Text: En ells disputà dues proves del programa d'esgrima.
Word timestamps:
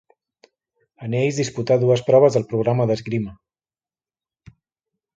En 1.07 1.17
ells 1.19 1.41
disputà 1.43 1.77
dues 1.85 2.03
proves 2.09 2.39
del 2.39 2.49
programa 2.55 2.91
d'esgrima. 2.95 3.39